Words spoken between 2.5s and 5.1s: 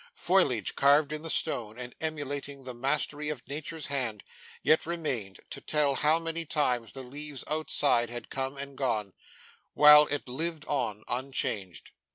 the mastery of Nature's hand, yet